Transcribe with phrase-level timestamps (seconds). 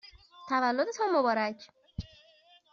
[0.49, 1.67] تولدتان مبارک!